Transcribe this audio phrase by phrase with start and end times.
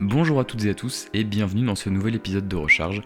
[0.00, 3.02] Bonjour à toutes et à tous et bienvenue dans ce nouvel épisode de Recharge.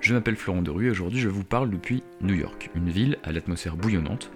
[0.00, 3.30] Je m'appelle Florent Derue et aujourd'hui je vous parle depuis New York, une ville à
[3.30, 4.32] l'atmosphère bouillonnante,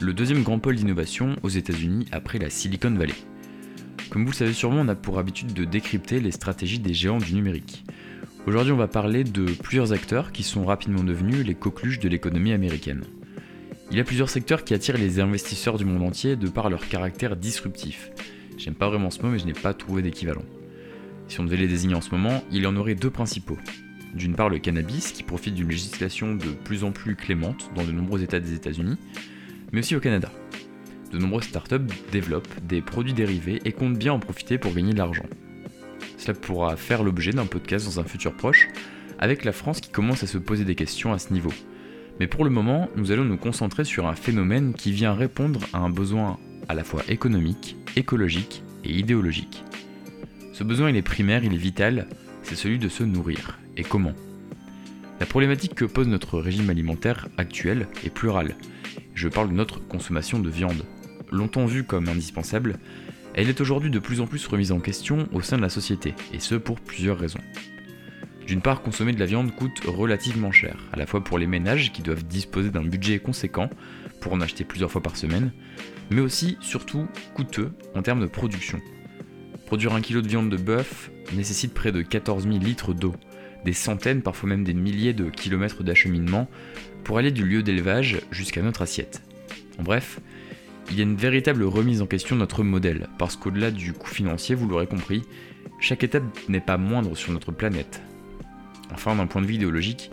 [0.00, 3.12] le deuxième grand pôle d'innovation aux États-Unis après la Silicon Valley.
[4.08, 7.18] Comme vous le savez sûrement, on a pour habitude de décrypter les stratégies des géants
[7.18, 7.84] du numérique.
[8.46, 12.54] Aujourd'hui, on va parler de plusieurs acteurs qui sont rapidement devenus les coqueluches de l'économie
[12.54, 13.04] américaine.
[13.90, 16.88] Il y a plusieurs secteurs qui attirent les investisseurs du monde entier de par leur
[16.88, 18.12] caractère disruptif.
[18.56, 20.44] J'aime pas vraiment ce mot, mais je n'ai pas trouvé d'équivalent.
[21.30, 23.56] Si on devait les désigner en ce moment, il y en aurait deux principaux.
[24.14, 27.92] D'une part, le cannabis, qui profite d'une législation de plus en plus clémente dans de
[27.92, 28.96] nombreux États des États-Unis,
[29.70, 30.28] mais aussi au Canada.
[31.12, 34.98] De nombreuses startups développent des produits dérivés et comptent bien en profiter pour gagner de
[34.98, 35.26] l'argent.
[36.18, 38.66] Cela pourra faire l'objet d'un podcast dans un futur proche,
[39.20, 41.52] avec la France qui commence à se poser des questions à ce niveau.
[42.18, 45.78] Mais pour le moment, nous allons nous concentrer sur un phénomène qui vient répondre à
[45.78, 49.62] un besoin à la fois économique, écologique et idéologique.
[50.60, 52.06] Ce besoin il est primaire, il est vital,
[52.42, 53.58] c'est celui de se nourrir.
[53.78, 54.12] Et comment?
[55.18, 58.56] La problématique que pose notre régime alimentaire actuel est plurale.
[59.14, 60.84] Je parle de notre consommation de viande.
[61.32, 62.78] Longtemps vue comme indispensable,
[63.32, 66.12] elle est aujourd'hui de plus en plus remise en question au sein de la société,
[66.34, 67.40] et ce pour plusieurs raisons.
[68.46, 71.90] D'une part, consommer de la viande coûte relativement cher, à la fois pour les ménages
[71.90, 73.70] qui doivent disposer d'un budget conséquent
[74.20, 75.52] pour en acheter plusieurs fois par semaine,
[76.10, 78.78] mais aussi, surtout, coûteux en termes de production.
[79.70, 83.14] Produire un kilo de viande de bœuf nécessite près de 14 000 litres d'eau,
[83.64, 86.48] des centaines, parfois même des milliers de kilomètres d'acheminement
[87.04, 89.22] pour aller du lieu d'élevage jusqu'à notre assiette.
[89.78, 90.18] En bref,
[90.90, 94.08] il y a une véritable remise en question de notre modèle, parce qu'au-delà du coût
[94.08, 95.22] financier, vous l'aurez compris,
[95.78, 98.02] chaque étape n'est pas moindre sur notre planète.
[98.92, 100.10] Enfin, d'un point de vue idéologique,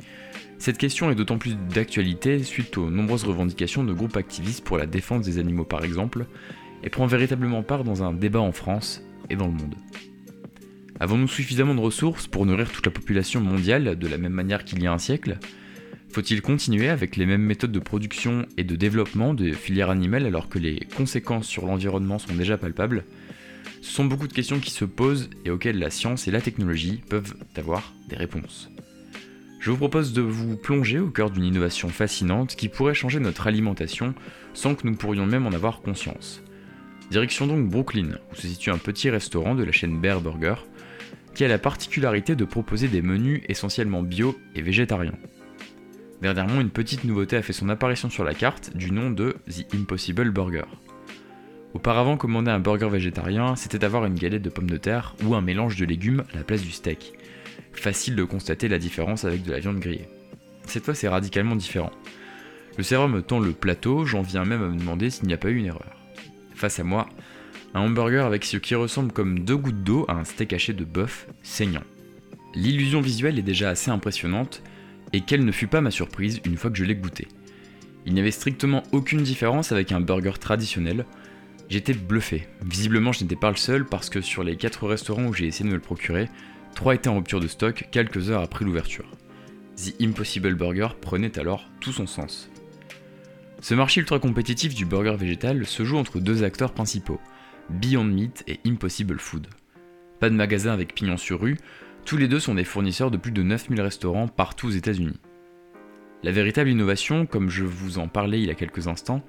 [0.59, 4.85] cette question est d'autant plus d'actualité suite aux nombreuses revendications de groupes activistes pour la
[4.85, 6.28] défense des animaux par exemple,
[6.83, 9.75] et prend véritablement part dans un débat en France et dans le monde.
[11.00, 14.81] Avons-nous suffisamment de ressources pour nourrir toute la population mondiale de la même manière qu'il
[14.81, 15.38] y a un siècle?
[16.09, 20.50] Faut-il continuer avec les mêmes méthodes de production et de développement des filières animales alors
[20.50, 23.03] que les conséquences sur l'environnement sont déjà palpables?
[23.81, 27.02] Ce sont beaucoup de questions qui se posent et auxquelles la science et la technologie
[27.09, 28.72] peuvent avoir des réponses.
[29.59, 33.47] Je vous propose de vous plonger au cœur d'une innovation fascinante qui pourrait changer notre
[33.47, 34.16] alimentation
[34.53, 36.41] sans que nous pourrions même en avoir conscience.
[37.09, 40.56] Direction donc Brooklyn, où se situe un petit restaurant de la chaîne Bear Burger,
[41.34, 45.17] qui a la particularité de proposer des menus essentiellement bio et végétariens.
[46.22, 49.73] Dernièrement, une petite nouveauté a fait son apparition sur la carte du nom de The
[49.73, 50.66] Impossible Burger.
[51.73, 55.41] Auparavant, commander un burger végétarien, c'était avoir une galette de pommes de terre ou un
[55.41, 57.13] mélange de légumes à la place du steak.
[57.72, 60.09] Facile de constater la différence avec de la viande grillée.
[60.66, 61.91] Cette fois, c'est radicalement différent.
[62.78, 65.38] Le serveur me tend le plateau, j'en viens même à me demander s'il n'y a
[65.38, 65.96] pas eu une erreur.
[66.57, 67.07] Face à moi,
[67.75, 70.84] un hamburger avec ce qui ressemble comme deux gouttes d'eau à un steak haché de
[70.84, 71.84] bœuf saignant.
[72.56, 74.63] L'illusion visuelle est déjà assez impressionnante,
[75.13, 77.28] et quelle ne fut pas ma surprise une fois que je l'ai goûté.
[78.07, 81.06] Il n'y avait strictement aucune différence avec un burger traditionnel.
[81.69, 82.47] J'étais bluffé.
[82.66, 85.66] Visiblement, je n'étais pas le seul parce que sur les 4 restaurants où j'ai essayé
[85.66, 86.28] de me le procurer,
[86.73, 89.12] 3 étaient en rupture de stock quelques heures après l'ouverture.
[89.75, 92.50] The Impossible Burger prenait alors tout son sens.
[93.59, 97.19] Ce marché ultra compétitif du burger végétal se joue entre deux acteurs principaux,
[97.69, 99.47] Beyond Meat et Impossible Food.
[100.19, 101.57] Pas de magasin avec pignon sur rue,
[102.06, 105.19] tous les deux sont des fournisseurs de plus de 9000 restaurants partout aux États-Unis.
[106.22, 109.23] La véritable innovation, comme je vous en parlais il y a quelques instants,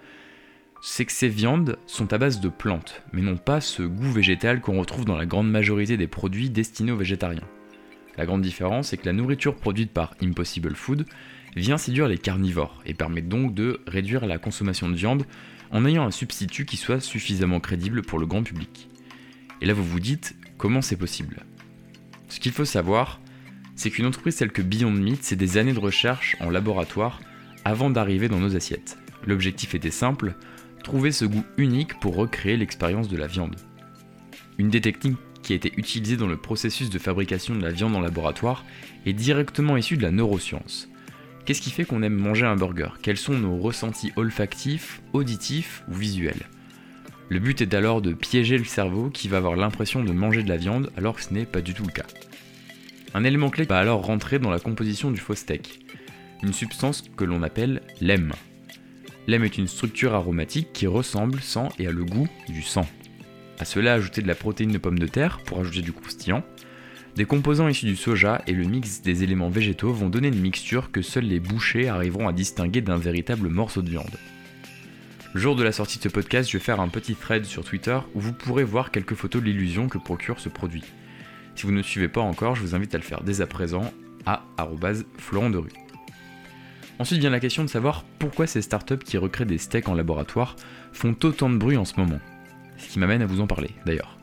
[0.83, 4.61] c'est que ces viandes sont à base de plantes, mais non pas ce goût végétal
[4.61, 7.49] qu'on retrouve dans la grande majorité des produits destinés aux végétariens.
[8.19, 11.07] La grande différence, c'est que la nourriture produite par Impossible Food
[11.57, 15.25] vient séduire les carnivores et permet donc de réduire la consommation de viande
[15.71, 18.89] en ayant un substitut qui soit suffisamment crédible pour le grand public.
[19.61, 21.45] Et là vous vous dites, comment c'est possible?
[22.29, 23.21] Ce qu'il faut savoir,
[23.75, 27.21] c'est qu'une entreprise telle que Beyond Meat, c'est des années de recherche en laboratoire
[27.65, 28.99] avant d'arriver dans nos assiettes.
[29.27, 30.35] L'objectif était simple,
[30.83, 33.57] trouver ce goût unique pour recréer l'expérience de la viande.
[34.59, 37.95] Une des techniques qui a été utilisée dans le processus de fabrication de la viande
[37.95, 38.65] en laboratoire
[39.07, 40.89] est directement issue de la neuroscience.
[41.49, 42.91] Qu'est-ce qui fait qu'on aime manger un burger?
[43.01, 46.47] Quels sont nos ressentis olfactifs, auditifs ou visuels?
[47.31, 50.51] Le but est alors de piéger le cerveau qui va avoir l'impression de manger de
[50.51, 52.05] la viande alors que ce n'est pas du tout le cas.
[53.15, 55.81] Un élément clé va alors rentrer dans la composition du faux steak,
[56.43, 58.35] une substance que l'on appelle l'EM.
[59.27, 62.87] L'EM est une structure aromatique qui ressemble, sent et a le goût du sang.
[63.59, 66.45] À cela ajouter de la protéine de pomme de terre pour ajouter du croustillant.
[67.19, 70.93] Des composants issus du soja et le mix des éléments végétaux vont donner une mixture
[70.93, 74.17] que seuls les bouchers arriveront à distinguer d'un véritable morceau de viande.
[75.35, 77.65] Le jour de la sortie de ce podcast, je vais faire un petit thread sur
[77.65, 80.85] Twitter où vous pourrez voir quelques photos de l'illusion que procure ce produit.
[81.57, 83.93] Si vous ne suivez pas encore, je vous invite à le faire dès à présent
[84.25, 84.45] à
[85.17, 85.61] Florent de.
[87.01, 90.55] Ensuite vient la question de savoir pourquoi ces startups qui recréent des steaks en laboratoire
[90.93, 92.21] font autant de bruit en ce moment.
[92.77, 94.18] Ce qui m'amène à vous en parler d'ailleurs.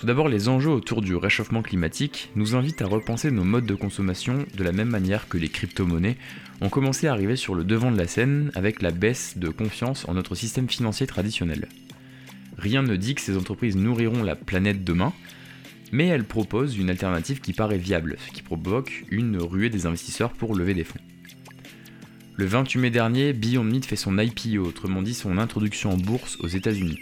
[0.00, 3.74] Tout d'abord, les enjeux autour du réchauffement climatique nous invitent à repenser nos modes de
[3.74, 6.16] consommation de la même manière que les crypto-monnaies
[6.62, 10.08] ont commencé à arriver sur le devant de la scène avec la baisse de confiance
[10.08, 11.68] en notre système financier traditionnel.
[12.56, 15.12] Rien ne dit que ces entreprises nourriront la planète demain,
[15.92, 20.32] mais elles proposent une alternative qui paraît viable, ce qui provoque une ruée des investisseurs
[20.32, 21.00] pour lever des fonds.
[22.36, 26.48] Le 28 mai dernier, Beyond fait son IPO, autrement dit son introduction en bourse aux
[26.48, 26.98] États-Unis.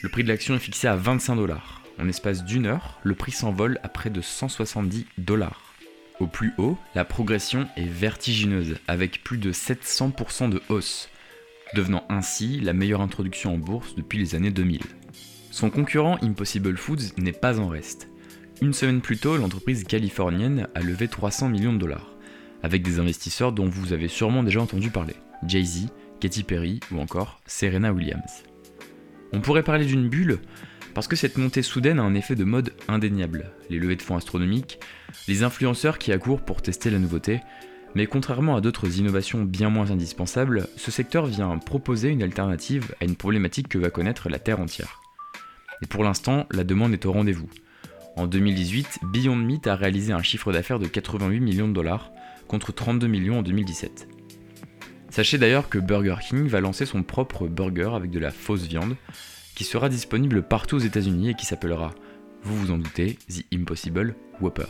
[0.00, 1.82] Le prix de l'action est fixé à 25 dollars.
[1.98, 5.74] En espace d'une heure, le prix s'envole à près de 170 dollars.
[6.20, 11.08] Au plus haut, la progression est vertigineuse, avec plus de 700% de hausse,
[11.74, 14.80] devenant ainsi la meilleure introduction en bourse depuis les années 2000.
[15.50, 18.08] Son concurrent Impossible Foods n'est pas en reste.
[18.62, 22.16] Une semaine plus tôt, l'entreprise californienne a levé 300 millions de dollars
[22.62, 25.14] avec des investisseurs dont vous avez sûrement déjà entendu parler,
[25.46, 25.86] Jay-Z,
[26.20, 28.42] Katy Perry ou encore Serena Williams.
[29.32, 30.40] On pourrait parler d'une bulle
[30.96, 34.16] parce que cette montée soudaine a un effet de mode indéniable, les levées de fonds
[34.16, 34.80] astronomiques,
[35.28, 37.42] les influenceurs qui accourent pour tester la nouveauté,
[37.94, 43.04] mais contrairement à d'autres innovations bien moins indispensables, ce secteur vient proposer une alternative à
[43.04, 45.02] une problématique que va connaître la Terre entière.
[45.82, 47.50] Et pour l'instant, la demande est au rendez-vous.
[48.16, 52.10] En 2018, Beyond Meat a réalisé un chiffre d'affaires de 88 millions de dollars,
[52.48, 54.08] contre 32 millions en 2017.
[55.10, 58.96] Sachez d'ailleurs que Burger King va lancer son propre burger avec de la fausse viande,
[59.56, 61.94] qui sera disponible partout aux États-Unis et qui s'appellera,
[62.42, 64.68] vous vous en doutez, The Impossible Whopper.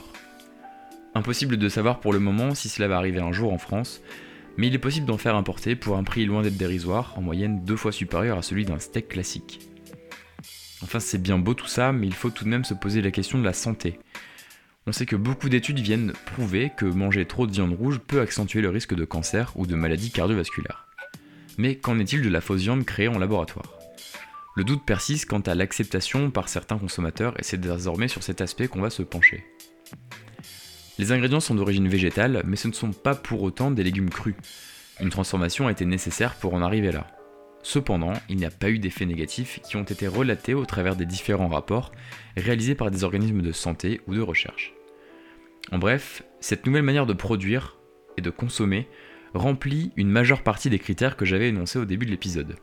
[1.15, 4.01] Impossible de savoir pour le moment si cela va arriver un jour en France,
[4.57, 7.65] mais il est possible d'en faire importer pour un prix loin d'être dérisoire, en moyenne
[7.65, 9.61] deux fois supérieur à celui d'un steak classique.
[10.83, 13.11] Enfin, c'est bien beau tout ça, mais il faut tout de même se poser la
[13.11, 13.99] question de la santé.
[14.87, 18.61] On sait que beaucoup d'études viennent prouver que manger trop de viande rouge peut accentuer
[18.61, 20.87] le risque de cancer ou de maladies cardiovasculaires.
[21.59, 23.76] Mais qu'en est-il de la fausse viande créée en laboratoire?
[24.57, 28.69] Le doute persiste quant à l'acceptation par certains consommateurs et c'est désormais sur cet aspect
[28.69, 29.45] qu'on va se pencher.
[30.99, 34.35] Les ingrédients sont d'origine végétale, mais ce ne sont pas pour autant des légumes crus.
[34.99, 37.07] Une transformation a été nécessaire pour en arriver là.
[37.63, 41.05] Cependant, il n'y a pas eu d'effets négatifs qui ont été relatés au travers des
[41.05, 41.93] différents rapports
[42.39, 44.73] réalisés par des organismes de santé ou de recherche.
[45.71, 47.77] En bref, cette nouvelle manière de produire
[48.17, 48.89] et de consommer
[49.35, 52.57] remplit une majeure partie des critères que j'avais énoncés au début de l'épisode.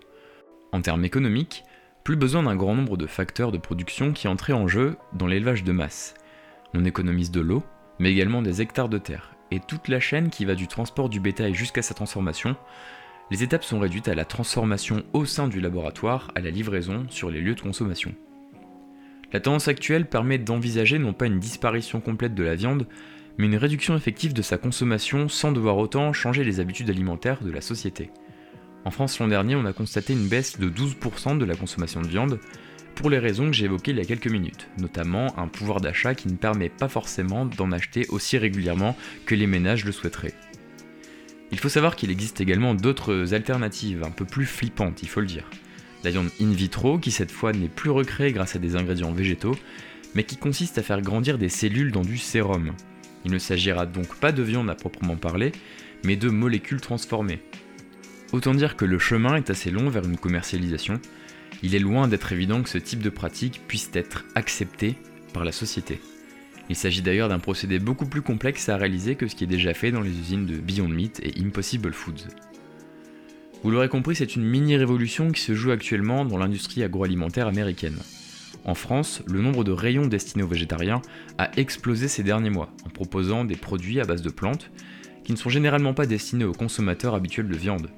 [0.72, 1.64] En termes économiques,
[2.04, 5.64] plus besoin d'un grand nombre de facteurs de production qui entraient en jeu dans l'élevage
[5.64, 6.16] de masse.
[6.74, 7.64] On économise de l'eau,
[8.00, 11.20] mais également des hectares de terre, et toute la chaîne qui va du transport du
[11.20, 12.56] bétail jusqu'à sa transformation
[13.32, 17.32] les étapes sont réduites à la transformation au sein du laboratoire, à la livraison sur
[17.32, 18.14] les lieux de consommation.
[19.32, 22.86] La tendance actuelle permet d'envisager non pas une disparition complète de la viande,
[23.38, 27.50] mais une réduction effective de sa consommation sans devoir autant changer les habitudes alimentaires de
[27.50, 28.12] la société.
[28.86, 32.08] En France l'an dernier, on a constaté une baisse de 12% de la consommation de
[32.08, 32.40] viande,
[32.96, 36.16] pour les raisons que j'ai évoquées il y a quelques minutes, notamment un pouvoir d'achat
[36.16, 38.96] qui ne permet pas forcément d'en acheter aussi régulièrement
[39.26, 40.36] que les ménages le souhaiteraient.
[41.52, 45.28] Il faut savoir qu'il existe également d'autres alternatives, un peu plus flippantes, il faut le
[45.28, 45.50] dire.
[46.04, 49.56] La viande in vitro, qui cette fois n'est plus recréée grâce à des ingrédients végétaux,
[50.16, 52.74] mais qui consiste à faire grandir des cellules dans du sérum.
[53.26, 55.52] Il ne s'agira donc pas de viande à proprement parler,
[56.04, 57.42] mais de molécules transformées.
[58.34, 61.00] Autant dire que le chemin est assez long vers une commercialisation,
[61.62, 64.96] il est loin d'être évident que ce type de pratique puisse être accepté
[65.34, 66.02] par la société.
[66.68, 69.76] Il s'agit d'ailleurs d'un procédé beaucoup plus complexe à réaliser que ce qui est déjà
[69.76, 72.28] fait dans les usines de Beyond Meat et Impossible Foods.
[73.62, 78.00] Vous l'aurez compris, c'est une mini-révolution qui se joue actuellement dans l'industrie agroalimentaire américaine.
[78.66, 81.04] En France, le nombre de rayons destinés aux végétariens
[81.38, 84.72] a explosé ces derniers mois, en proposant des produits à base de plantes
[85.24, 87.90] qui ne sont généralement pas destinés aux consommateurs habituels de viande.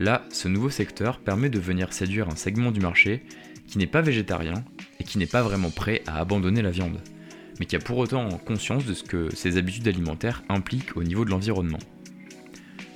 [0.00, 3.22] Là, ce nouveau secteur permet de venir séduire un segment du marché
[3.68, 4.64] qui n'est pas végétarien
[4.98, 7.00] et qui n'est pas vraiment prêt à abandonner la viande
[7.60, 11.26] mais qui a pour autant conscience de ce que ses habitudes alimentaires impliquent au niveau
[11.26, 11.78] de l'environnement.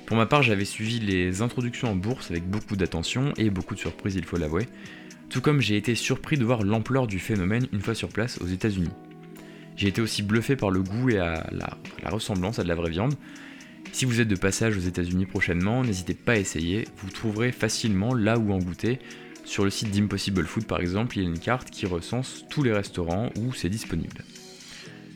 [0.07, 3.79] Pour ma part, j'avais suivi les introductions en bourse avec beaucoup d'attention et beaucoup de
[3.79, 4.67] surprises, il faut l'avouer,
[5.29, 8.47] tout comme j'ai été surpris de voir l'ampleur du phénomène une fois sur place aux
[8.47, 8.89] États-Unis.
[9.75, 13.13] J'ai été aussi bluffé par le goût et la, ressemblance à de la vraie viande.
[13.95, 18.13] Si vous êtes de passage aux États-Unis prochainement, n'hésitez pas à essayer, vous trouverez facilement
[18.13, 18.99] là où en goûter.
[19.45, 22.61] Sur le site d'Impossible Food par exemple, il y a une carte qui recense tous
[22.61, 24.25] les restaurants où c'est disponible.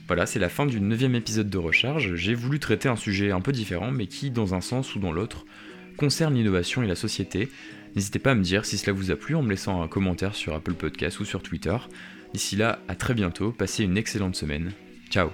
[0.07, 2.15] Voilà, c'est la fin du neuvième épisode de Recharge.
[2.15, 5.12] J'ai voulu traiter un sujet un peu différent, mais qui, dans un sens ou dans
[5.12, 5.45] l'autre,
[5.98, 7.50] concerne l'innovation et la société.
[7.98, 10.36] N'hésitez pas à me dire si cela vous a plu en me laissant un commentaire
[10.36, 11.75] sur Apple Podcast ou sur Twitter.
[12.33, 14.71] D'ici là, à très bientôt, passez une excellente semaine.
[15.09, 15.31] Ciao